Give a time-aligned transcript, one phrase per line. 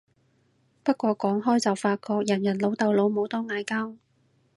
[0.83, 3.93] 不過講開就發覺人人老豆老母都嗌交